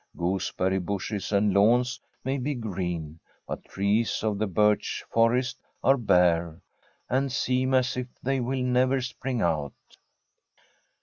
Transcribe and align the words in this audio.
Gooseberry 0.17 0.79
bushes 0.79 1.31
and 1.31 1.53
lawns 1.53 1.99
may 2.23 2.39
be 2.39 2.55
green, 2.55 3.19
but 3.45 3.61
the 3.61 3.69
trees 3.69 4.23
of 4.23 4.39
the 4.39 4.47
birch 4.47 5.03
forest 5.11 5.59
are 5.83 5.95
bare, 5.95 6.59
and 7.07 7.31
seem 7.31 7.75
as 7.75 7.95
if 7.95 8.07
they 8.23 8.39
will 8.39 8.63
never 8.63 8.99
spring 9.01 9.43
out. 9.43 9.73